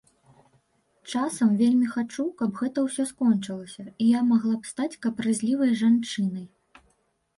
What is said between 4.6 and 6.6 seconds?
стаць капрызлівай жанчынай.